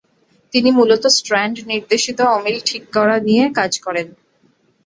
[0.53, 4.07] তিনি মূলত স্ট্র্যান্ড-নির্দেশিত অমিল ঠিক করা নিয়ে কাজ করেন।